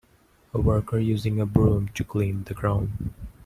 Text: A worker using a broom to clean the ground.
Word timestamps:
A 0.55 0.59
worker 0.59 0.97
using 0.97 1.39
a 1.39 1.45
broom 1.45 1.89
to 1.89 2.03
clean 2.03 2.45
the 2.45 2.55
ground. 2.55 3.13